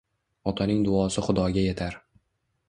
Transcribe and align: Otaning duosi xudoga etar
Otaning 0.51 0.79
duosi 0.87 1.25
xudoga 1.27 1.67
etar 1.75 2.01